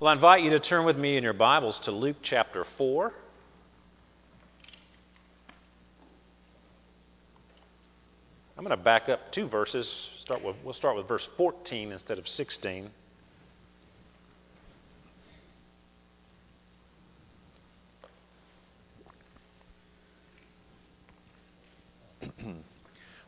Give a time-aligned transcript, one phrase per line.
[0.00, 3.12] Well, I invite you to turn with me in your Bibles to Luke chapter 4.
[8.56, 10.08] I'm going to back up two verses.
[10.18, 12.88] Start with, we'll start with verse 14 instead of 16.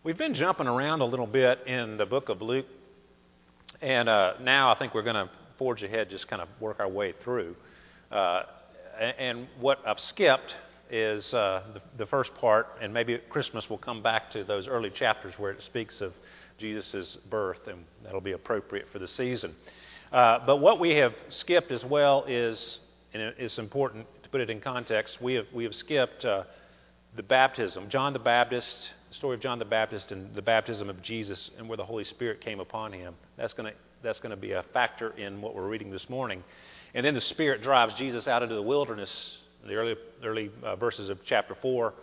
[0.02, 2.64] We've been jumping around a little bit in the book of Luke,
[3.82, 6.88] and uh, now I think we're going to forge ahead, just kind of work our
[6.88, 7.56] way through.
[8.10, 8.42] Uh,
[9.18, 10.54] and what I've skipped
[10.90, 14.68] is uh, the, the, first part, and maybe at Christmas we'll come back to those
[14.68, 16.12] early chapters where it speaks of
[16.58, 19.54] Jesus' birth, and that'll be appropriate for the season.
[20.12, 22.80] Uh, but what we have skipped as well is,
[23.14, 26.44] and it's important to put it in context, we have, we have skipped uh,
[27.16, 27.88] the baptism.
[27.88, 31.68] John the Baptist the story of John the Baptist and the baptism of Jesus and
[31.68, 33.14] where the Holy Spirit came upon him.
[33.36, 36.42] That's going to that's going to be a factor in what we're reading this morning.
[36.94, 41.08] And then the Spirit drives Jesus out into the wilderness, the early early uh, verses
[41.08, 41.94] of chapter four,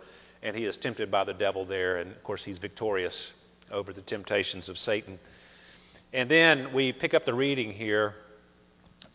[0.42, 3.32] and he is tempted by the devil there, and of course he's victorious
[3.70, 5.18] over the temptations of Satan.
[6.12, 8.14] And then we pick up the reading here,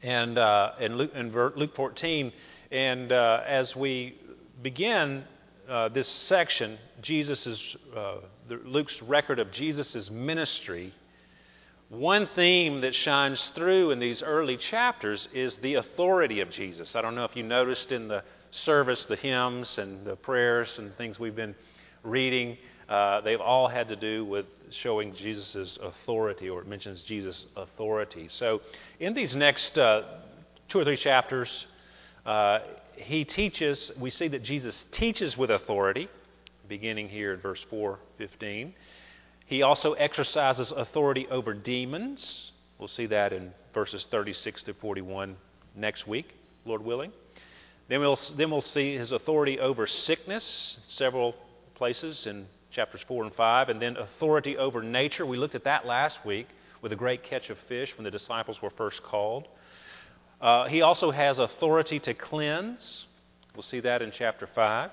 [0.02, 2.32] and uh, in, Luke, in Luke 14,
[2.72, 4.18] and uh, as we
[4.62, 5.24] begin
[5.68, 10.94] uh, this section, Jesus's, uh, Luke's record of Jesus' ministry,
[11.90, 16.96] one theme that shines through in these early chapters is the authority of Jesus.
[16.96, 20.96] I don't know if you noticed in the service, the hymns and the prayers and
[20.98, 21.56] things we've been
[22.04, 22.58] reading,
[22.90, 28.28] uh, they've all had to do with showing Jesus' authority, or it mentions Jesus' authority.
[28.30, 28.62] So,
[29.00, 30.04] in these next uh,
[30.70, 31.68] two or three chapters,
[32.26, 32.60] uh,
[32.96, 36.10] he teaches, we see that Jesus teaches with authority,
[36.68, 38.74] beginning here in verse 4:15.
[39.46, 42.52] He also exercises authority over demons.
[42.80, 45.36] We'll see that in verses 36 to 41
[45.76, 46.34] next week,
[46.66, 47.12] Lord willing.
[47.88, 51.36] Then we'll, then we'll see his authority over sickness, several
[51.76, 55.26] places in chapters 4 and 5, and then authority over nature.
[55.26, 56.48] We looked at that last week
[56.82, 59.48] with a great catch of fish when the disciples were first called.
[60.42, 63.06] Uh, he also has authority to cleanse.
[63.56, 64.90] We'll see that in chapter 5.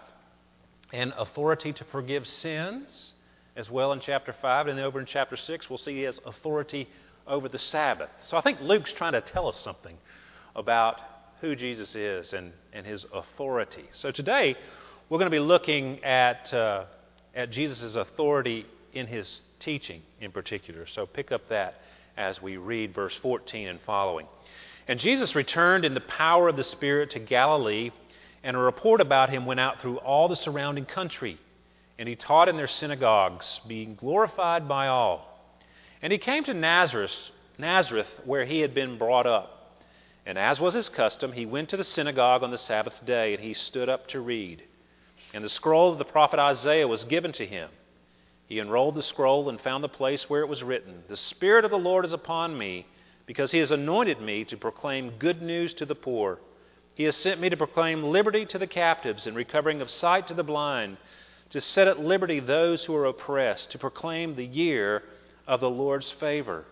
[0.92, 3.12] And authority to forgive sins
[3.56, 4.66] as well in chapter 5.
[4.66, 6.88] And then over in chapter 6, we'll see his authority
[7.26, 8.10] over the Sabbath.
[8.22, 9.96] So I think Luke's trying to tell us something
[10.56, 11.00] about
[11.40, 13.84] who Jesus is and, and his authority.
[13.92, 14.56] So today,
[15.08, 16.84] we're going to be looking at, uh,
[17.34, 20.86] at Jesus' authority in his teaching in particular.
[20.86, 21.80] So pick up that
[22.16, 24.26] as we read verse 14 and following.
[24.88, 27.90] And Jesus returned in the power of the Spirit to Galilee,
[28.42, 31.38] and a report about him went out through all the surrounding country.
[31.98, 35.28] And he taught in their synagogues, being glorified by all.
[36.00, 37.14] And he came to Nazareth,
[37.58, 39.80] Nazareth, where he had been brought up.
[40.24, 43.42] And as was his custom, he went to the synagogue on the Sabbath day, and
[43.42, 44.62] he stood up to read.
[45.34, 47.70] And the scroll of the prophet Isaiah was given to him.
[48.46, 51.70] He unrolled the scroll and found the place where it was written The Spirit of
[51.70, 52.86] the Lord is upon me
[53.26, 56.38] because he has anointed me to proclaim good news to the poor.
[56.94, 60.34] He has sent me to proclaim liberty to the captives and recovering of sight to
[60.34, 60.98] the blind,
[61.52, 65.02] to set at liberty those who are oppressed, to proclaim the year
[65.46, 66.64] of the Lord's favor.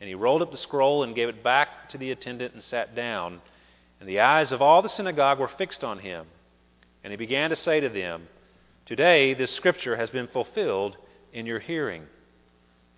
[0.00, 2.94] And he rolled up the scroll and gave it back to the attendant and sat
[2.94, 3.40] down.
[4.00, 6.26] And the eyes of all the synagogue were fixed on him.
[7.02, 8.28] And he began to say to them,
[8.84, 10.98] Today this scripture has been fulfilled
[11.32, 12.06] in your hearing.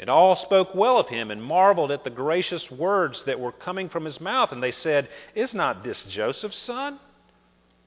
[0.01, 3.89] And all spoke well of him and marveled at the gracious words that were coming
[3.89, 4.51] from his mouth.
[4.51, 6.99] And they said, Is not this Joseph's son?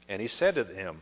[0.08, 1.02] And he said to them,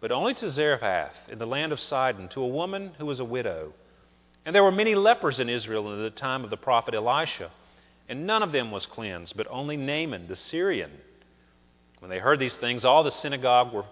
[0.00, 3.24] but only to Zarephath in the land of Sidon, to a woman who was a
[3.24, 3.72] widow.
[4.44, 7.50] And there were many lepers in Israel in the time of the prophet Elisha,
[8.08, 10.90] and none of them was cleansed, but only Naaman the Syrian.
[11.98, 13.84] When they heard these things, all the synagogue were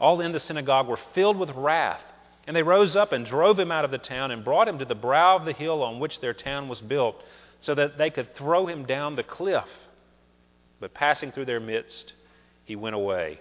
[0.00, 2.02] all in the synagogue were filled with wrath
[2.46, 4.84] and they rose up and drove him out of the town and brought him to
[4.84, 7.22] the brow of the hill on which their town was built,
[7.60, 9.68] so that they could throw him down the cliff.
[10.80, 12.12] But passing through their midst,
[12.64, 13.38] he went away.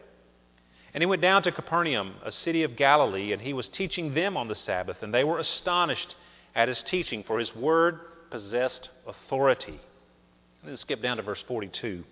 [0.93, 4.37] And he went down to Capernaum, a city of Galilee, and he was teaching them
[4.37, 6.15] on the Sabbath, and they were astonished
[6.55, 7.99] at his teaching, for his word
[8.29, 9.79] possessed authority.
[10.63, 12.03] Let's skip down to verse 42.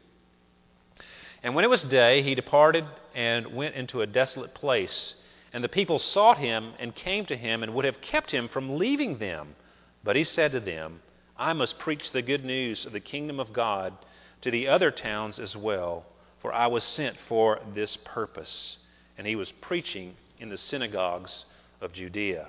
[1.43, 2.85] And when it was day, he departed
[3.15, 5.15] and went into a desolate place.
[5.53, 8.77] And the people sought him and came to him and would have kept him from
[8.77, 9.55] leaving them.
[10.03, 11.01] But he said to them,
[11.37, 13.93] I must preach the good news of the kingdom of God
[14.41, 16.05] to the other towns as well,
[16.41, 18.77] for I was sent for this purpose.
[19.17, 21.45] And he was preaching in the synagogues
[21.79, 22.47] of Judea.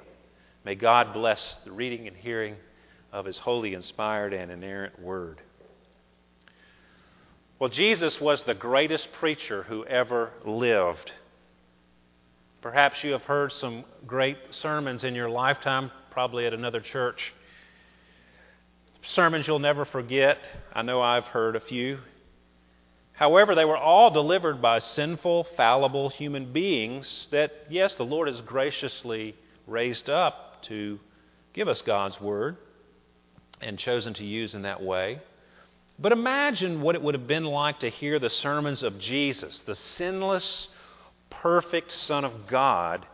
[0.65, 2.57] May God bless the reading and hearing
[3.13, 5.41] of his holy, inspired, and inerrant word.
[7.59, 11.13] Well, Jesus was the greatest preacher who ever lived.
[12.61, 17.33] Perhaps you have heard some great sermons in your lifetime, probably at another church.
[19.03, 20.39] Sermons you'll never forget.
[20.73, 21.99] I know I've heard a few.
[23.23, 28.41] However, they were all delivered by sinful, fallible human beings that, yes, the Lord has
[28.41, 29.37] graciously
[29.69, 30.99] raised up to
[31.53, 32.57] give us God's Word
[33.61, 35.21] and chosen to use in that way.
[36.01, 39.77] But imagine what it would have been like to hear the sermons of Jesus, the
[39.77, 40.67] sinless,
[41.31, 43.07] perfect Son of God,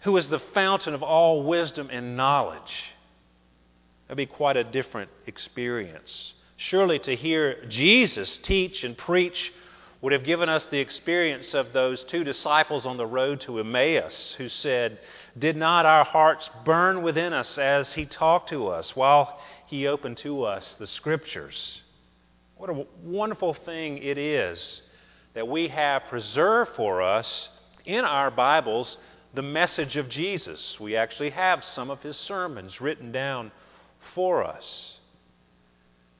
[0.00, 2.92] who is the fountain of all wisdom and knowledge.
[4.08, 6.34] That'd be quite a different experience.
[6.62, 9.50] Surely to hear Jesus teach and preach
[10.02, 14.34] would have given us the experience of those two disciples on the road to Emmaus
[14.36, 14.98] who said,
[15.38, 20.18] Did not our hearts burn within us as he talked to us while he opened
[20.18, 21.80] to us the Scriptures?
[22.58, 24.82] What a wonderful thing it is
[25.32, 27.48] that we have preserved for us
[27.86, 28.98] in our Bibles
[29.32, 30.78] the message of Jesus.
[30.78, 33.50] We actually have some of his sermons written down
[34.14, 34.99] for us.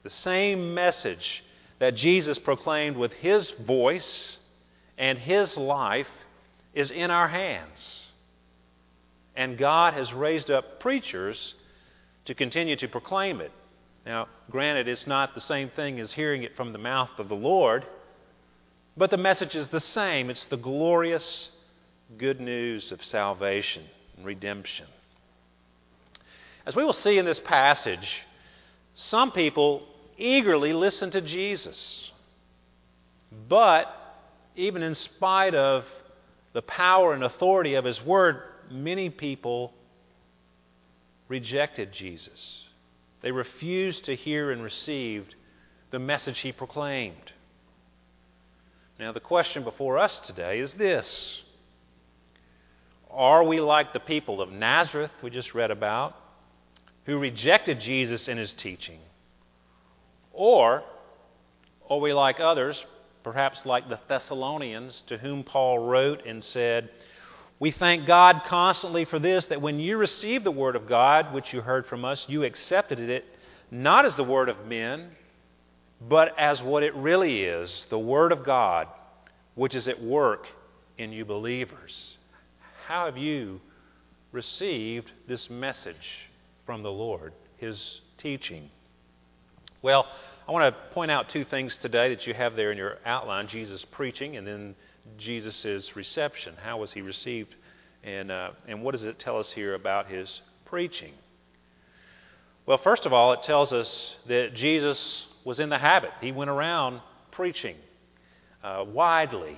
[0.03, 1.43] The same message
[1.79, 4.37] that Jesus proclaimed with his voice
[4.97, 6.09] and his life
[6.73, 8.07] is in our hands.
[9.35, 11.55] And God has raised up preachers
[12.25, 13.51] to continue to proclaim it.
[14.05, 17.35] Now, granted, it's not the same thing as hearing it from the mouth of the
[17.35, 17.85] Lord,
[18.97, 20.29] but the message is the same.
[20.29, 21.51] It's the glorious
[22.17, 23.83] good news of salvation
[24.17, 24.87] and redemption.
[26.65, 28.23] As we will see in this passage,
[28.93, 29.83] some people
[30.17, 32.11] eagerly listen to Jesus.
[33.47, 33.87] But
[34.55, 35.85] even in spite of
[36.53, 39.73] the power and authority of His Word, many people
[41.27, 42.65] rejected Jesus.
[43.21, 45.27] They refused to hear and receive
[45.91, 47.31] the message He proclaimed.
[48.99, 51.41] Now, the question before us today is this
[53.09, 56.15] Are we like the people of Nazareth we just read about,
[57.05, 58.99] who rejected Jesus and His teaching?
[60.33, 60.83] Or
[61.89, 62.85] are we like others,
[63.23, 66.89] perhaps like the Thessalonians, to whom Paul wrote and said,
[67.59, 71.53] We thank God constantly for this, that when you received the word of God, which
[71.53, 73.25] you heard from us, you accepted it
[73.71, 75.11] not as the word of men,
[76.07, 78.87] but as what it really is the word of God,
[79.55, 80.47] which is at work
[80.97, 82.17] in you believers.
[82.87, 83.61] How have you
[84.31, 86.29] received this message
[86.65, 88.69] from the Lord, his teaching?
[89.83, 90.05] Well,
[90.47, 93.47] I want to point out two things today that you have there in your outline
[93.47, 94.75] Jesus preaching and then
[95.17, 96.53] Jesus' reception.
[96.61, 97.55] How was he received?
[98.03, 101.13] And, uh, and what does it tell us here about his preaching?
[102.67, 106.11] Well, first of all, it tells us that Jesus was in the habit.
[106.21, 107.01] He went around
[107.31, 107.75] preaching
[108.63, 109.57] uh, widely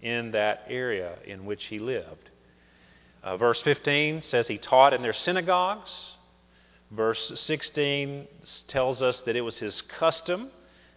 [0.00, 2.30] in that area in which he lived.
[3.22, 6.12] Uh, verse 15 says he taught in their synagogues.
[6.90, 8.26] Verse 16
[8.66, 10.50] tells us that it was his custom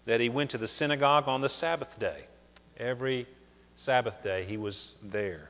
[0.05, 2.25] that he went to the synagogue on the Sabbath day.
[2.77, 3.27] Every
[3.75, 5.50] Sabbath day he was there.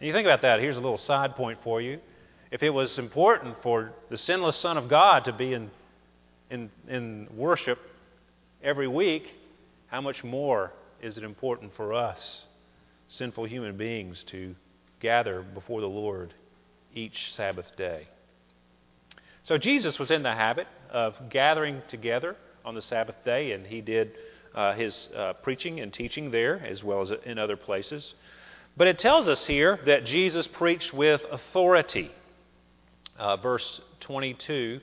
[0.00, 0.58] And you think about that.
[0.58, 2.00] Here's a little side point for you.
[2.50, 5.70] If it was important for the sinless Son of God to be in,
[6.50, 7.78] in, in worship
[8.62, 9.32] every week,
[9.86, 12.46] how much more is it important for us,
[13.08, 14.54] sinful human beings, to
[15.00, 16.34] gather before the Lord
[16.94, 18.08] each Sabbath day?
[19.44, 23.80] So Jesus was in the habit of gathering together on the Sabbath day, and he
[23.80, 24.12] did
[24.54, 28.14] uh, his uh, preaching and teaching there as well as in other places.
[28.76, 32.10] But it tells us here that Jesus preached with authority.
[33.18, 34.80] Uh, verse 22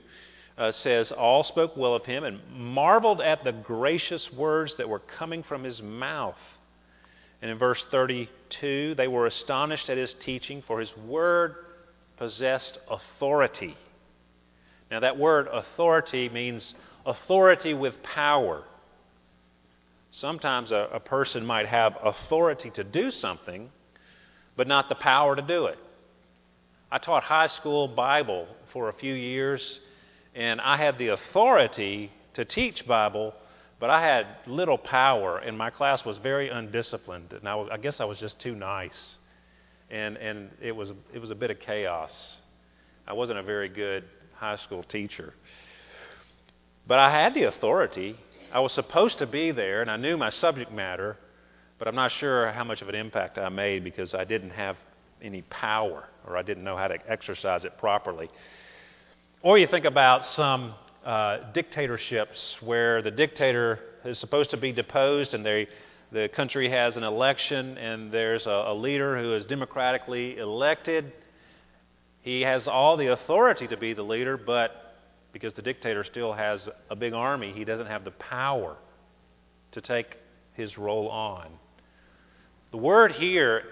[0.58, 4.98] uh, says, All spoke well of him and marveled at the gracious words that were
[5.00, 6.38] coming from his mouth.
[7.40, 11.56] And in verse 32, they were astonished at his teaching, for his word
[12.18, 13.74] possessed authority.
[14.90, 16.74] Now, that word authority means
[17.06, 18.64] authority with power.
[20.10, 23.70] Sometimes a, a, person might have authority to do something,
[24.56, 25.78] but not the power to do it.
[26.90, 29.80] I taught high school Bible for a few years,
[30.34, 33.32] and I had the authority to teach Bible,
[33.78, 38.00] but I had little power, and my class was very undisciplined, and I, I guess
[38.00, 39.14] I was just too nice,
[39.88, 42.38] and and it was it was a bit of chaos.
[43.06, 44.04] I wasn't a very good
[44.40, 45.34] high school teacher,
[46.86, 48.16] but I had the authority.
[48.50, 51.18] I was supposed to be there, and I knew my subject matter,
[51.78, 54.78] but I'm not sure how much of an impact I made because I didn't have
[55.20, 58.30] any power, or I didn't know how to exercise it properly.
[59.42, 65.34] Or you think about some uh, dictatorships where the dictator is supposed to be deposed
[65.34, 65.68] and they,
[66.12, 71.12] the country has an election and there's a, a leader who is democratically elected.
[72.22, 74.96] He has all the authority to be the leader, but
[75.32, 78.76] because the dictator still has a big army, he doesn't have the power
[79.72, 80.18] to take
[80.54, 81.46] his role on.
[82.72, 83.64] The word here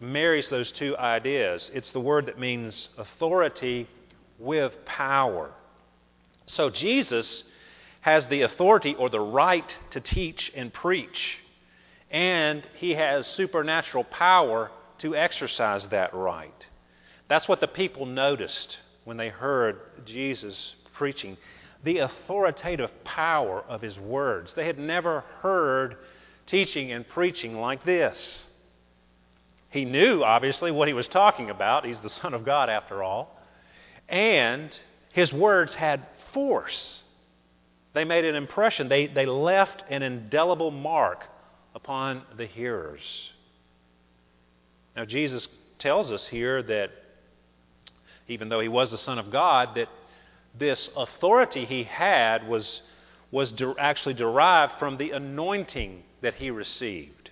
[0.00, 1.70] marries those two ideas.
[1.74, 3.88] It's the word that means authority
[4.38, 5.50] with power.
[6.46, 7.44] So Jesus
[8.00, 11.38] has the authority or the right to teach and preach,
[12.10, 16.66] and he has supernatural power to exercise that right.
[17.32, 21.38] That's what the people noticed when they heard Jesus preaching
[21.82, 24.52] the authoritative power of his words.
[24.52, 25.96] They had never heard
[26.44, 28.44] teaching and preaching like this.
[29.70, 31.86] He knew, obviously, what he was talking about.
[31.86, 33.40] He's the Son of God, after all.
[34.10, 34.78] And
[35.14, 37.02] his words had force.
[37.94, 41.26] They made an impression, they, they left an indelible mark
[41.74, 43.32] upon the hearers.
[44.94, 45.48] Now, Jesus
[45.78, 46.90] tells us here that
[48.28, 49.88] even though he was the Son of God, that
[50.58, 52.82] this authority he had was,
[53.30, 57.30] was de- actually derived from the anointing that he received.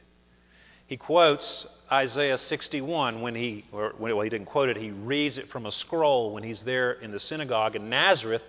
[0.87, 5.49] He quotes Isaiah 61 when he, or well, he didn't quote it, he reads it
[5.49, 8.43] from a scroll when he's there in the synagogue in Nazareth.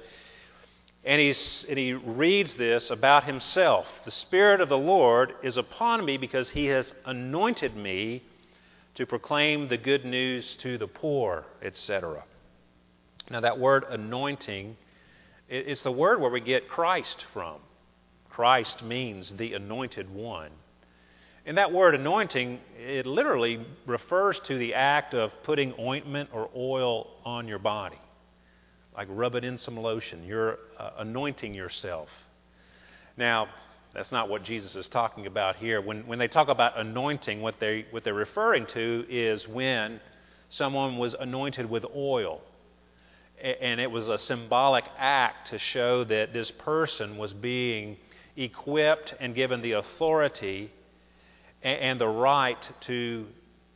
[1.04, 6.06] And, he's, and he reads this about himself The Spirit of the Lord is upon
[6.06, 8.24] me because he has anointed me
[8.96, 12.24] to proclaim the good news to the poor, etc.
[13.30, 14.75] Now, that word anointing,
[15.48, 17.60] it's the word where we get Christ from.
[18.30, 20.51] Christ means the anointed one.
[21.46, 27.08] And that word anointing, it literally refers to the act of putting ointment or oil
[27.25, 27.98] on your body
[28.96, 30.24] like rubbing in some lotion.
[30.24, 32.10] You're uh, anointing yourself.
[33.18, 33.48] Now,
[33.94, 35.82] that's not what Jesus is talking about here.
[35.82, 40.00] When, when they talk about anointing, what, they, what they're referring to is when
[40.50, 42.42] someone was anointed with oil.
[43.42, 47.98] And it was a symbolic act to show that this person was being
[48.36, 50.72] equipped and given the authority
[51.64, 53.28] and the right to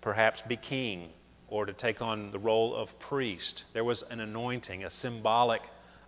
[0.01, 1.09] perhaps be king
[1.47, 3.63] or to take on the role of priest.
[3.73, 5.61] There was an anointing, a symbolic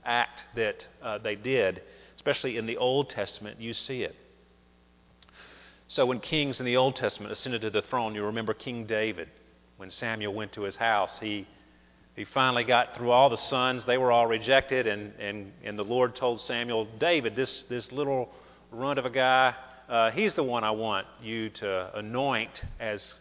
[0.05, 1.81] act that uh, they did,
[2.15, 4.15] especially in the Old Testament, you see it.
[5.87, 9.29] So when kings in the Old Testament ascended to the throne, you remember King David.
[9.77, 11.47] When Samuel went to his house, he,
[12.17, 13.85] he finally got through all the sons.
[13.85, 18.31] They were all rejected, and, and, and the Lord told Samuel, David, this, this little
[18.71, 19.53] runt of a guy,
[19.87, 23.13] uh, he's the one I want you to anoint as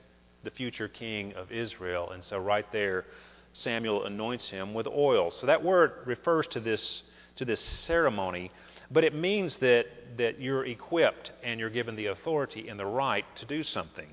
[0.44, 2.12] the future king of Israel.
[2.12, 3.04] And so, right there,
[3.52, 5.30] Samuel anoints him with oil.
[5.30, 7.02] So, that word refers to this,
[7.36, 8.50] to this ceremony,
[8.90, 13.26] but it means that, that you're equipped and you're given the authority and the right
[13.36, 14.08] to do something.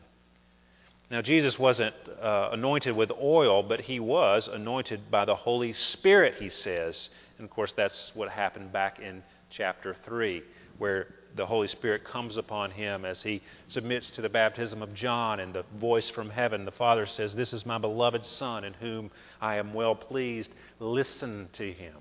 [1.12, 6.36] Now, Jesus wasn't uh, anointed with oil, but he was anointed by the Holy Spirit,
[6.40, 7.10] he says.
[7.38, 10.42] And of course, that's what happened back in chapter 3,
[10.78, 15.40] where the Holy Spirit comes upon him as he submits to the baptism of John,
[15.40, 19.12] and the voice from heaven, the Father says, This is my beloved Son, in whom
[19.42, 20.56] I am well pleased.
[20.80, 21.96] Listen to him.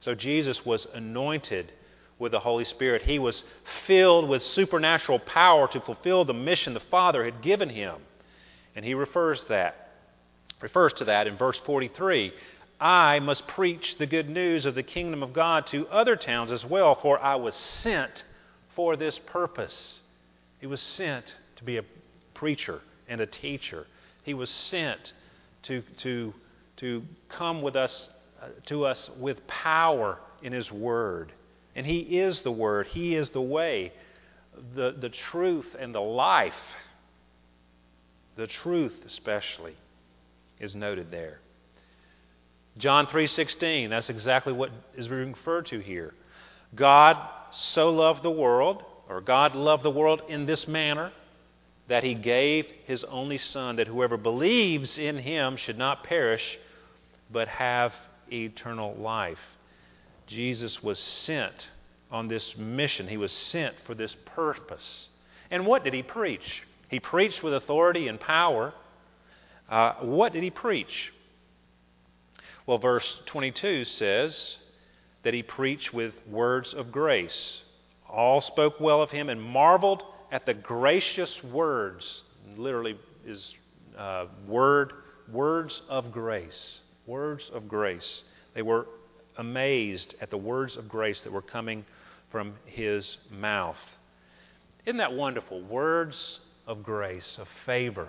[0.00, 1.72] So Jesus was anointed
[2.20, 3.02] with the Holy Spirit.
[3.02, 3.42] He was
[3.86, 7.96] filled with supernatural power to fulfill the mission the Father had given him.
[8.76, 9.88] And he refers that
[10.60, 12.32] refers to that in verse 43
[12.80, 16.64] I must preach the good news of the kingdom of God to other towns as
[16.64, 18.24] well, for I was sent
[18.74, 20.00] for this purpose.
[20.60, 21.84] He was sent to be a
[22.32, 23.86] preacher and a teacher.
[24.22, 25.12] He was sent
[25.64, 26.32] to, to,
[26.78, 28.08] to come with us,
[28.40, 31.32] uh, to us with power in His Word.
[31.80, 33.90] And He is the Word, He is the way,
[34.74, 36.52] the, the truth, and the life.
[38.36, 39.74] The truth, especially,
[40.58, 41.38] is noted there.
[42.76, 46.12] John 3:16, that's exactly what is referred to here.
[46.74, 47.16] God
[47.50, 51.12] so loved the world, or God loved the world in this manner
[51.88, 56.58] that he gave his only son that whoever believes in him should not perish
[57.32, 57.94] but have
[58.30, 59.40] eternal life.
[60.30, 61.66] Jesus was sent
[62.08, 63.08] on this mission.
[63.08, 65.08] He was sent for this purpose.
[65.50, 66.62] And what did he preach?
[66.88, 68.72] He preached with authority and power.
[69.68, 71.12] Uh, what did he preach?
[72.64, 74.56] Well, verse 22 says
[75.24, 77.62] that he preached with words of grace.
[78.08, 82.22] All spoke well of him and marveled at the gracious words.
[82.56, 82.96] Literally
[83.26, 83.52] is
[83.98, 84.92] uh, word,
[85.32, 86.82] words of grace.
[87.06, 88.22] Words of grace.
[88.54, 88.86] They were
[89.40, 91.84] amazed at the words of grace that were coming
[92.30, 93.78] from his mouth.
[94.86, 95.62] Isn't that wonderful?
[95.62, 98.08] Words of grace, of favor.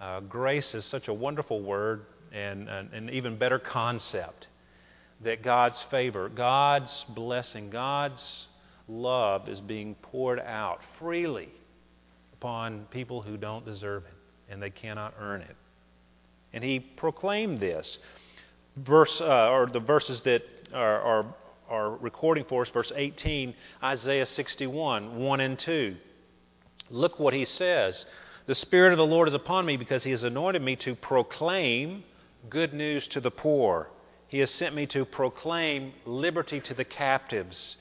[0.00, 4.48] Uh, grace is such a wonderful word and an even better concept
[5.22, 8.46] that God's favor, God's blessing, God's
[8.86, 11.48] love is being poured out freely
[12.34, 15.56] upon people who don't deserve it and they cannot earn it.
[16.52, 17.98] And he proclaimed this.
[18.84, 20.42] Verse, uh, or the verses that
[20.72, 21.34] are, are,
[21.68, 25.96] are recording for us, verse 18, Isaiah 61, 1 and 2.
[26.90, 28.04] Look what he says.
[28.46, 32.04] The Spirit of the Lord is upon me because he has anointed me to proclaim
[32.48, 33.88] good news to the poor.
[34.28, 37.76] He has sent me to proclaim liberty to the captives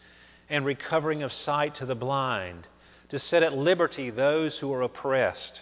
[0.50, 2.68] and recovering of sight to the blind,
[3.10, 5.62] to set at liberty those who are oppressed,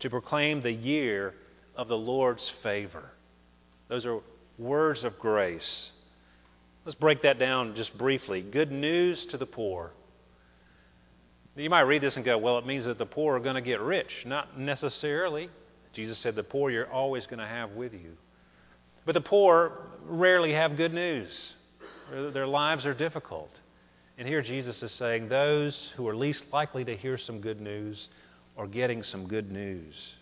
[0.00, 1.34] to proclaim the year
[1.76, 3.10] of the Lord's favor.
[3.88, 4.20] Those are
[4.58, 5.90] words of grace.
[6.84, 8.42] Let's break that down just briefly.
[8.42, 9.92] Good news to the poor.
[11.56, 13.60] You might read this and go, well, it means that the poor are going to
[13.60, 14.24] get rich.
[14.26, 15.48] Not necessarily.
[15.92, 18.16] Jesus said the poor you're always going to have with you.
[19.06, 21.54] But the poor rarely have good news.
[22.10, 23.50] Their lives are difficult.
[24.18, 28.08] And here Jesus is saying those who are least likely to hear some good news
[28.56, 30.14] are getting some good news.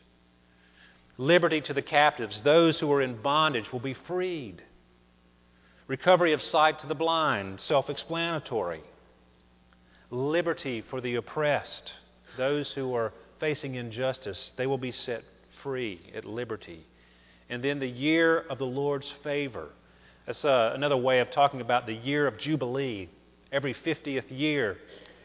[1.23, 2.43] Liberty to the captives.
[2.43, 4.61] Those who are in bondage will be freed.
[5.87, 8.83] Recovery of sight to the blind, self explanatory.
[10.11, 11.93] Liberty for the oppressed.
[12.37, 15.23] Those who are facing injustice, they will be set
[15.63, 16.85] free at liberty.
[17.49, 19.69] And then the year of the Lord's favor.
[20.27, 23.09] That's uh, another way of talking about the year of Jubilee
[23.53, 24.77] every 50th year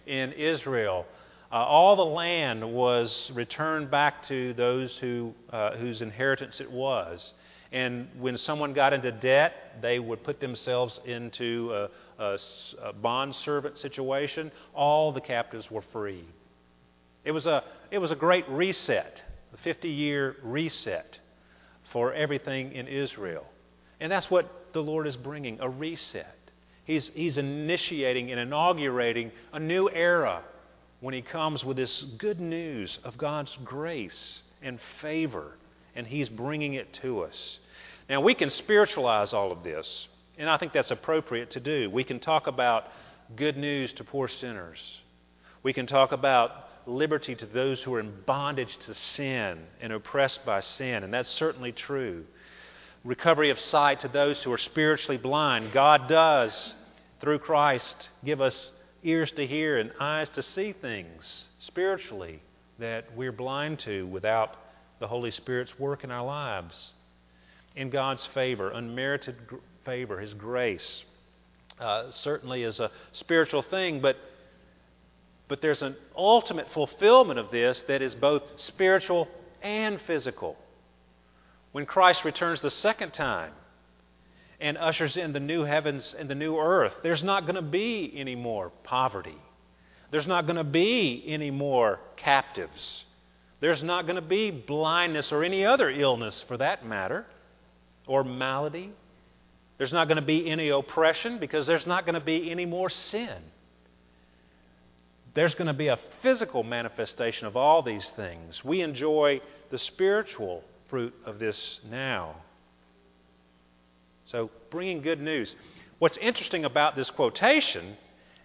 [0.05, 1.07] in Israel.
[1.51, 7.33] Uh, all the land was returned back to those who, uh, whose inheritance it was.
[7.71, 11.71] And when someone got into debt, they would put themselves into
[12.19, 12.39] a, a,
[12.83, 14.51] a bond servant situation.
[14.73, 16.25] All the captives were free.
[17.23, 19.21] It was a, it was a great reset,
[19.53, 21.19] a 50 year reset
[21.91, 23.45] for everything in Israel.
[23.99, 26.35] And that's what the Lord is bringing a reset.
[26.83, 30.41] He's, he's initiating and inaugurating a new era
[30.99, 35.57] when he comes with this good news of God's grace and favor,
[35.95, 37.59] and he's bringing it to us.
[38.09, 40.07] Now, we can spiritualize all of this,
[40.37, 41.89] and I think that's appropriate to do.
[41.89, 42.85] We can talk about
[43.35, 45.01] good news to poor sinners,
[45.63, 46.51] we can talk about
[46.85, 51.27] liberty to those who are in bondage to sin and oppressed by sin, and that's
[51.27, 52.23] certainly true
[53.07, 55.71] recovery of sight to those who are spiritually blind.
[55.71, 56.73] God does,
[57.21, 58.71] through Christ, give us
[59.07, 62.41] ears to hear and eyes to see things spiritually
[62.77, 64.57] that we're blind to without
[64.99, 66.93] the Holy Spirit's work in our lives.
[67.75, 69.35] In God's favor, unmerited
[69.85, 71.03] favor, His grace,
[71.79, 74.17] uh, certainly is a spiritual thing, but,
[75.47, 79.27] but there's an ultimate fulfillment of this that is both spiritual
[79.61, 80.57] and physical
[81.71, 83.51] when Christ returns the second time
[84.59, 88.11] and ushers in the new heavens and the new earth, there's not going to be
[88.15, 89.37] any more poverty.
[90.09, 93.05] There's not going to be any more captives.
[93.59, 97.25] There's not going to be blindness or any other illness for that matter,
[98.05, 98.91] or malady.
[99.77, 102.89] There's not going to be any oppression because there's not going to be any more
[102.89, 103.37] sin.
[105.33, 108.63] There's going to be a physical manifestation of all these things.
[108.63, 112.37] We enjoy the spiritual fruit of this now.
[114.27, 115.55] So, bringing good news.
[115.99, 117.95] What's interesting about this quotation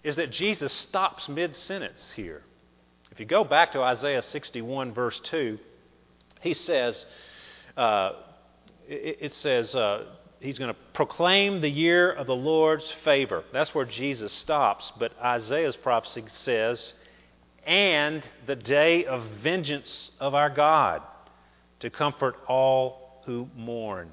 [0.05, 2.42] is that Jesus stops mid sentence here.
[3.11, 5.59] If you go back to Isaiah 61, verse 2,
[6.40, 7.05] he says,
[7.77, 8.12] uh,
[8.88, 10.05] it, says, uh,
[10.38, 13.42] he's going to proclaim the year of the Lord's favor.
[13.53, 14.92] That's where Jesus stops.
[15.01, 16.95] But Isaiah's prophecy says,
[17.66, 21.03] and the day of vengeance of our God
[21.81, 24.12] to comfort all who mourn.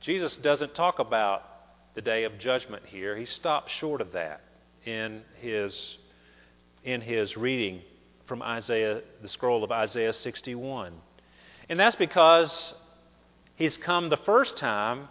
[0.00, 1.42] Jesus doesn't talk about
[1.94, 3.16] the day of judgment here.
[3.16, 4.40] He stops short of that
[4.84, 5.98] in his,
[6.84, 7.82] in his reading
[8.26, 10.92] from Isaiah, the scroll of Isaiah 61.
[11.68, 12.74] And that's because
[13.56, 15.08] he's come the first time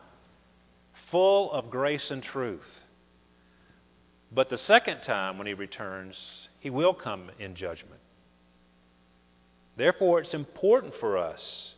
[1.12, 2.68] full of grace and truth.
[4.32, 8.02] But the second time when he returns, he will come in judgment.
[9.76, 11.76] Therefore, it's important for us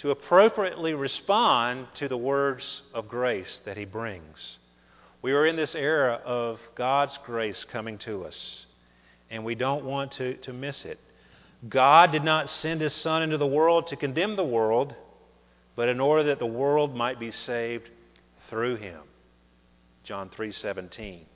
[0.00, 4.58] to appropriately respond to the words of grace that he brings.
[5.20, 8.64] We are in this era of God's grace coming to us,
[9.28, 10.98] and we don't want to, to miss it.
[11.68, 14.94] God did not send his Son into the world to condemn the world,
[15.76, 17.90] but in order that the world might be saved
[18.48, 19.00] through him.
[20.02, 21.26] John 3:17.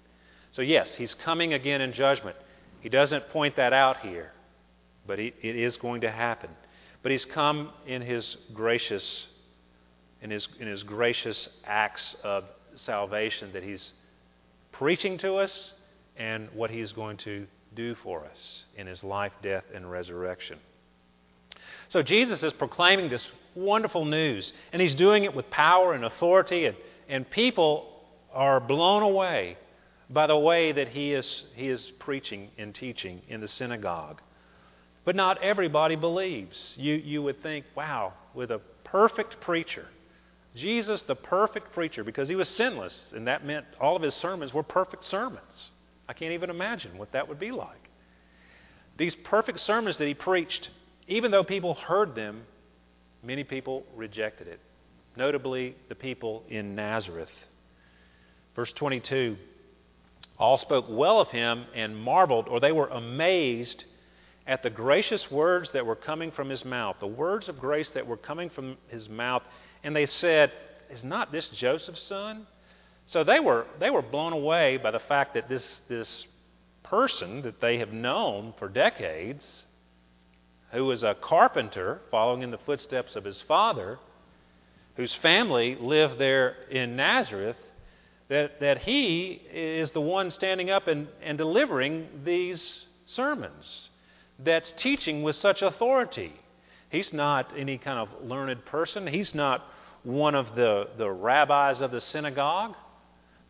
[0.52, 2.36] So yes, he's coming again in judgment.
[2.80, 4.32] He doesn't point that out here,
[5.06, 6.48] but he, it is going to happen.
[7.04, 9.26] But he's come in his gracious
[10.22, 12.44] in his in his gracious acts of
[12.76, 13.92] salvation that he's
[14.72, 15.74] preaching to us
[16.16, 20.58] and what he's going to do for us in his life, death, and resurrection.
[21.88, 26.64] So Jesus is proclaiming this wonderful news, and he's doing it with power and authority,
[26.64, 26.76] and,
[27.08, 29.58] and people are blown away
[30.08, 34.22] by the way that he is, he is preaching and teaching in the synagogue.
[35.04, 36.74] But not everybody believes.
[36.78, 39.86] You, you would think, wow, with a perfect preacher,
[40.54, 44.54] Jesus, the perfect preacher, because he was sinless, and that meant all of his sermons
[44.54, 45.72] were perfect sermons.
[46.08, 47.90] I can't even imagine what that would be like.
[48.96, 50.70] These perfect sermons that he preached,
[51.08, 52.42] even though people heard them,
[53.22, 54.60] many people rejected it,
[55.16, 57.32] notably the people in Nazareth.
[58.54, 59.36] Verse 22
[60.38, 63.84] All spoke well of him and marveled, or they were amazed
[64.46, 68.06] at the gracious words that were coming from his mouth, the words of grace that
[68.06, 69.42] were coming from his mouth.
[69.82, 70.52] And they said,
[70.90, 72.46] Is not this Joseph's son?
[73.06, 76.26] So they were, they were blown away by the fact that this, this
[76.82, 79.64] person that they have known for decades,
[80.72, 83.98] who was a carpenter following in the footsteps of his father,
[84.96, 87.58] whose family lived there in Nazareth,
[88.28, 93.90] that, that he is the one standing up and, and delivering these sermons,
[94.38, 96.32] that's teaching with such authority.
[96.90, 99.64] He's not any kind of learned person, he's not
[100.02, 102.76] one of the, the rabbis of the synagogue.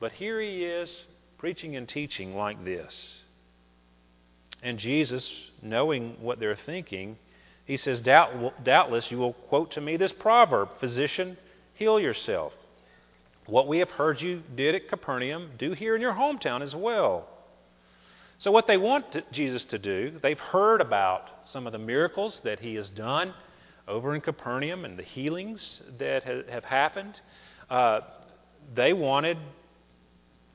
[0.01, 1.05] But here he is
[1.39, 3.21] preaching and teaching like this.
[4.63, 7.19] And Jesus, knowing what they're thinking,
[7.65, 11.37] he says, Doubt, Doubtless you will quote to me this proverb Physician,
[11.75, 12.55] heal yourself.
[13.47, 17.29] What we have heard you did at Capernaum, do here in your hometown as well.
[18.45, 22.61] So, what they want Jesus to do, they've heard about some of the miracles that
[22.61, 23.33] he has done
[23.89, 27.19] over in Capernaum and the healings that have happened.
[27.71, 28.01] Uh,
[28.75, 29.39] they wanted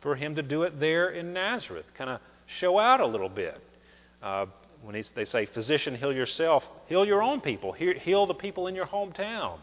[0.02, 3.60] for him to do it there in Nazareth, kind of show out a little bit.
[4.22, 4.46] Uh,
[4.84, 8.86] when they say, Physician, heal yourself, heal your own people, heal the people in your
[8.86, 9.58] hometown.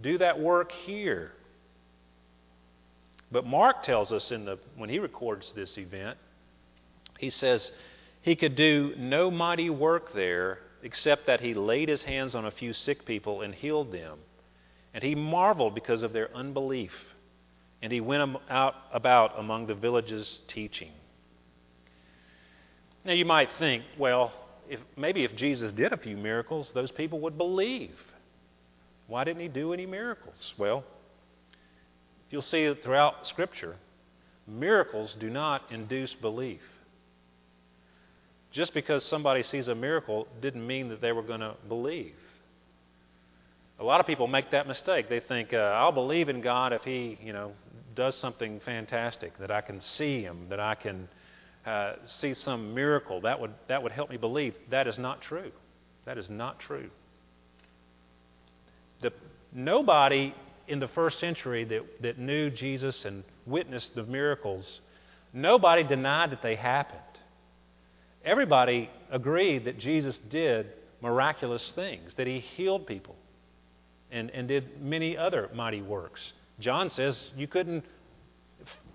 [0.00, 1.32] Do that work here.
[3.30, 6.16] But Mark tells us in the, when he records this event,
[7.22, 7.70] he says
[8.20, 12.50] he could do no mighty work there except that he laid his hands on a
[12.50, 14.18] few sick people and healed them.
[14.92, 16.92] And he marveled because of their unbelief
[17.80, 20.90] and he went out about among the villages teaching.
[23.04, 24.32] Now you might think, well,
[24.68, 27.96] if, maybe if Jesus did a few miracles, those people would believe.
[29.06, 30.54] Why didn't he do any miracles?
[30.58, 30.82] Well,
[32.30, 33.76] you'll see it throughout Scripture.
[34.48, 36.62] Miracles do not induce belief.
[38.52, 42.14] Just because somebody sees a miracle didn't mean that they were going to believe.
[43.80, 45.08] A lot of people make that mistake.
[45.08, 47.52] They think, uh, I'll believe in God if He, you know,
[47.94, 51.08] does something fantastic, that I can see Him, that I can
[51.66, 53.22] uh, see some miracle.
[53.22, 54.54] That would, that would help me believe.
[54.70, 55.50] That is not true.
[56.04, 56.90] That is not true.
[59.00, 59.12] The,
[59.52, 60.34] nobody
[60.68, 64.80] in the first century that, that knew Jesus and witnessed the miracles,
[65.32, 67.00] nobody denied that they happened.
[68.24, 70.66] Everybody agreed that Jesus did
[71.00, 73.16] miraculous things, that he healed people
[74.10, 76.32] and, and did many other mighty works.
[76.60, 77.84] John says you couldn't,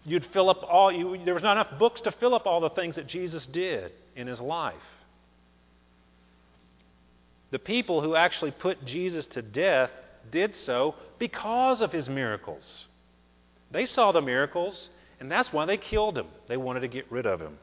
[0.06, 2.70] you'd fill up all, you, there was not enough books to fill up all the
[2.70, 4.76] things that Jesus did in his life.
[7.52, 9.92] The people who actually put Jesus to death
[10.32, 12.88] did so because of his miracles.
[13.72, 16.28] They saw the miracles, and that's why they killed him.
[16.48, 17.58] They wanted to get rid of him.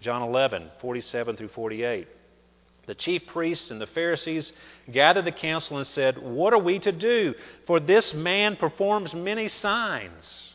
[0.00, 2.08] John 11, 47 through 48.
[2.86, 4.52] The chief priests and the Pharisees
[4.90, 7.34] gathered the council and said, What are we to do?
[7.66, 10.54] For this man performs many signs.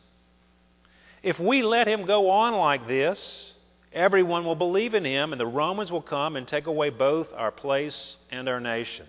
[1.21, 3.53] If we let him go on like this,
[3.91, 7.51] everyone will believe in him, and the Romans will come and take away both our
[7.51, 9.05] place and our nation.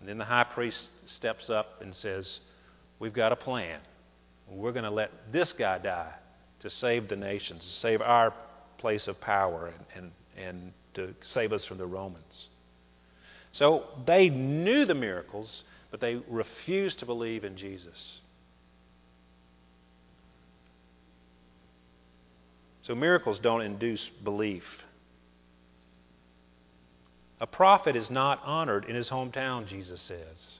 [0.00, 2.40] And then the high priest steps up and says,
[3.00, 3.80] We've got a plan.
[4.48, 6.12] We're going to let this guy die
[6.60, 8.32] to save the nations, to save our
[8.78, 12.48] place of power, and, and, and to save us from the Romans.
[13.52, 18.20] So they knew the miracles, but they refused to believe in Jesus.
[22.82, 24.64] So miracles don't induce belief.
[27.40, 30.58] A prophet is not honored in his hometown, Jesus says.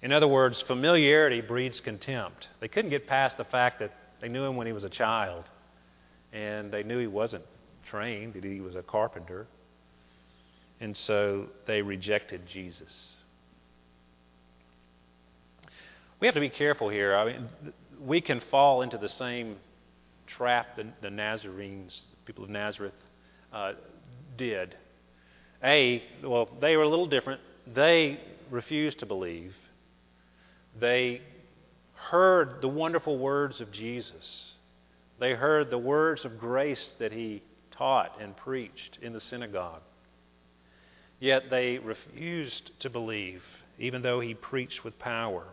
[0.00, 2.48] In other words, familiarity breeds contempt.
[2.60, 5.44] They couldn't get past the fact that they knew him when he was a child,
[6.32, 7.44] and they knew he wasn't
[7.86, 9.46] trained, that he was a carpenter.
[10.80, 13.08] And so they rejected Jesus.
[16.20, 17.16] We have to be careful here.
[17.16, 17.48] I mean,
[18.00, 19.56] we can fall into the same
[20.26, 22.94] trap that the Nazarenes, the people of Nazareth,
[23.52, 23.72] uh,
[24.36, 24.76] did.
[25.64, 27.40] A, well, they were a little different.
[27.72, 29.54] They refused to believe.
[30.78, 31.22] They
[31.94, 34.52] heard the wonderful words of Jesus.
[35.18, 39.82] They heard the words of grace that he taught and preached in the synagogue.
[41.20, 43.42] Yet they refused to believe,
[43.78, 45.44] even though he preached with power.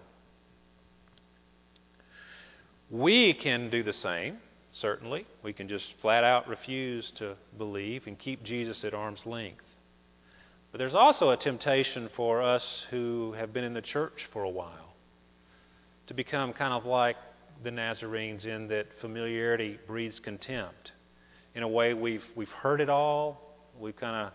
[2.91, 4.37] We can do the same,
[4.71, 5.25] certainly.
[5.41, 9.65] We can just flat out refuse to believe and keep Jesus at arm's length.
[10.71, 14.49] But there's also a temptation for us who have been in the church for a
[14.49, 14.93] while
[16.07, 17.17] to become kind of like
[17.63, 20.91] the Nazarenes in that familiarity breeds contempt.
[21.55, 23.41] In a way, we've, we've heard it all.
[23.79, 24.33] We kind of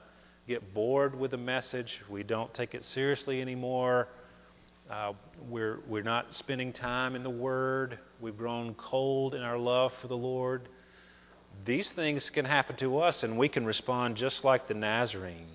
[0.48, 2.00] get bored with the message.
[2.09, 4.09] We don't take it seriously anymore.
[4.90, 5.12] Uh,
[5.48, 7.98] we're, we're not spending time in the Word.
[8.20, 10.68] We've grown cold in our love for the Lord.
[11.64, 15.46] These things can happen to us, and we can respond just like the Nazarene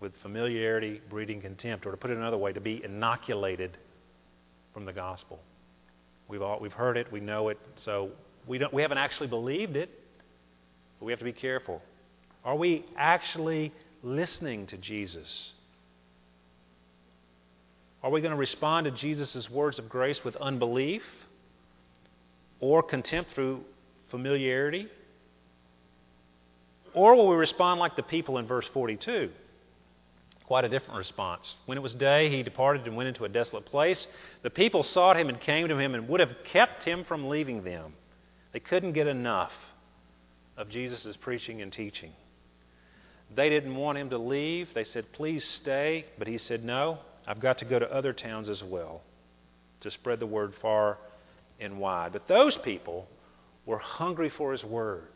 [0.00, 3.76] with familiarity breeding contempt, or to put it another way, to be inoculated
[4.72, 5.38] from the gospel.
[6.28, 8.10] We've, all, we've heard it, we know it, so
[8.46, 9.90] we, don't, we haven't actually believed it,
[10.98, 11.82] but we have to be careful.
[12.44, 15.52] Are we actually listening to Jesus?
[18.02, 21.02] Are we going to respond to Jesus' words of grace with unbelief
[22.60, 23.64] or contempt through
[24.08, 24.88] familiarity?
[26.94, 29.30] Or will we respond like the people in verse 42?
[30.48, 31.56] Quite a different response.
[31.66, 34.06] When it was day, he departed and went into a desolate place.
[34.40, 37.64] The people sought him and came to him and would have kept him from leaving
[37.64, 37.92] them.
[38.52, 39.52] They couldn't get enough
[40.56, 42.14] of Jesus' preaching and teaching.
[43.34, 44.72] They didn't want him to leave.
[44.72, 46.06] They said, Please stay.
[46.16, 49.02] But he said, No, I've got to go to other towns as well
[49.82, 50.96] to spread the word far
[51.60, 52.14] and wide.
[52.14, 53.06] But those people
[53.66, 55.08] were hungry for his word.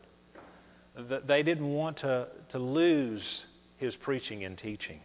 [1.25, 3.45] They didn't want to, to lose
[3.77, 4.99] his preaching and teaching.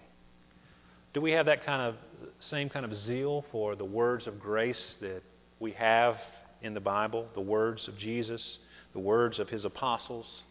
[1.19, 1.97] Do we have that kind of
[2.39, 5.21] same kind of zeal for the words of grace that
[5.59, 6.17] we have
[6.63, 8.61] in the Bible, the words of Jesus,
[8.93, 10.45] the words of his apostles?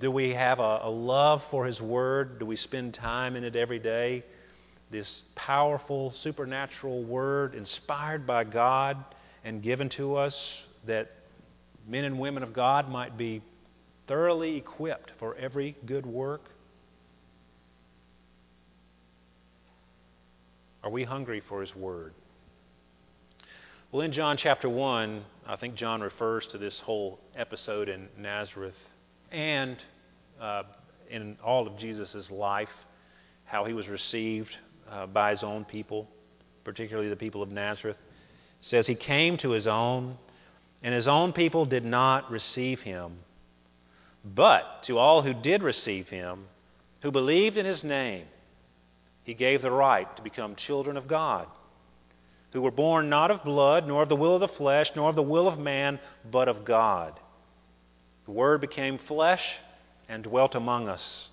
[0.00, 2.38] Do we have a, a love for his word?
[2.38, 4.24] Do we spend time in it every day?
[4.90, 9.04] This powerful, supernatural word inspired by God
[9.44, 11.10] and given to us that
[11.86, 13.42] men and women of God might be
[14.06, 16.40] thoroughly equipped for every good work?
[20.84, 22.12] Are we hungry for His Word?
[23.92, 28.78] Well, in John chapter 1, I think John refers to this whole episode in Nazareth
[29.30, 29.76] and
[30.40, 30.64] uh,
[31.08, 32.72] in all of Jesus' life,
[33.44, 34.56] how he was received
[34.90, 36.08] uh, by his own people,
[36.64, 37.98] particularly the people of Nazareth.
[38.60, 40.18] It says he came to his own,
[40.82, 43.18] and his own people did not receive him.
[44.24, 46.46] But to all who did receive him,
[47.02, 48.24] who believed in his name,
[49.24, 51.46] he gave the right to become children of God,
[52.52, 55.16] who were born not of blood, nor of the will of the flesh, nor of
[55.16, 57.18] the will of man, but of God.
[58.26, 59.56] The Word became flesh
[60.08, 61.28] and dwelt among us.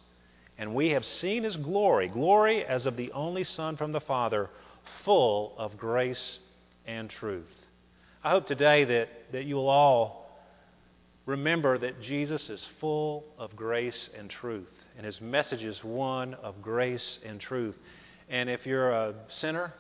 [0.58, 4.50] And we have seen his glory, glory as of the only Son from the Father,
[5.04, 6.40] full of grace
[6.86, 7.68] and truth.
[8.24, 10.30] I hope today that, that you will all
[11.26, 16.62] remember that Jesus is full of grace and truth, and his message is one of
[16.62, 17.78] grace and truth.
[18.28, 19.74] And if you're a sinner,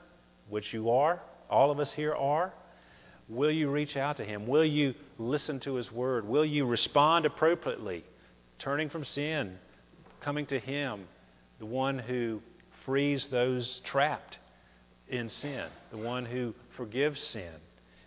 [0.47, 2.53] which you are, all of us here are,
[3.27, 4.47] will you reach out to him?
[4.47, 6.25] Will you listen to his word?
[6.25, 8.05] Will you respond appropriately,
[8.59, 9.59] turning from sin,
[10.21, 11.05] coming to him,
[11.57, 12.41] the one who
[12.85, 14.39] frees those trapped
[15.09, 17.51] in sin, the one who forgives sin,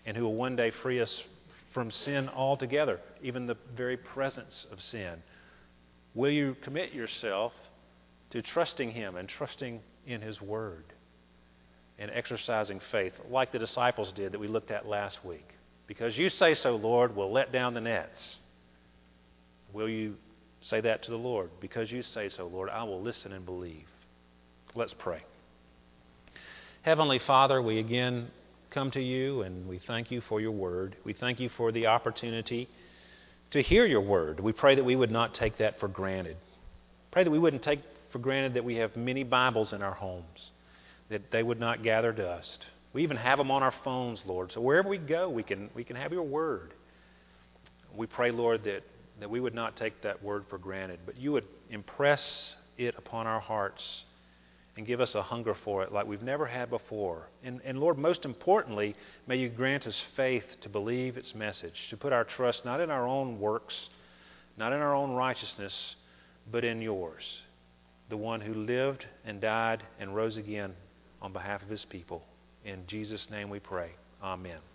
[0.06, 1.22] and who will one day free us
[1.72, 5.22] from sin altogether, even the very presence of sin?
[6.14, 7.52] Will you commit yourself
[8.30, 10.84] to trusting Him and trusting in His Word
[11.98, 15.48] and exercising faith like the disciples did that we looked at last week?
[15.86, 18.36] Because you say so, Lord, we'll let down the nets.
[19.72, 20.16] Will you
[20.60, 21.50] say that to the Lord?
[21.60, 23.86] Because you say so, Lord, I will listen and believe.
[24.74, 25.22] Let's pray.
[26.82, 28.28] Heavenly Father, we again
[28.70, 30.96] come to you and we thank you for your word.
[31.04, 32.68] We thank you for the opportunity
[33.52, 34.40] to hear your word.
[34.40, 36.36] We pray that we would not take that for granted.
[37.10, 40.50] Pray that we wouldn't take for granted that we have many Bibles in our homes,
[41.08, 42.66] that they would not gather dust.
[42.92, 44.52] We even have them on our phones, Lord.
[44.52, 46.72] So wherever we go, we can, we can have your word.
[47.94, 48.82] We pray, Lord, that,
[49.20, 53.26] that we would not take that word for granted, but you would impress it upon
[53.26, 54.04] our hearts
[54.76, 57.28] and give us a hunger for it like we've never had before.
[57.44, 61.96] And, and Lord, most importantly, may you grant us faith to believe its message, to
[61.96, 63.90] put our trust not in our own works,
[64.56, 65.96] not in our own righteousness,
[66.50, 67.42] but in yours,
[68.08, 70.74] the one who lived and died and rose again
[71.20, 72.24] on behalf of his people.
[72.64, 73.90] In Jesus' name we pray.
[74.22, 74.71] Amen.